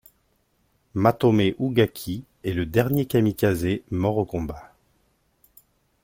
[0.95, 4.73] Matome Ugaki est le dernier kamikaze mort au combat.